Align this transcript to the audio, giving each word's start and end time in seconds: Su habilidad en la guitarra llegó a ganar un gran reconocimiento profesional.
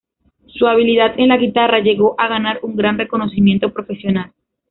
Su 0.47 0.65
habilidad 0.65 1.13
en 1.19 1.27
la 1.27 1.37
guitarra 1.37 1.77
llegó 1.79 2.15
a 2.19 2.27
ganar 2.27 2.59
un 2.63 2.75
gran 2.75 2.97
reconocimiento 2.97 3.71
profesional. 3.71 4.31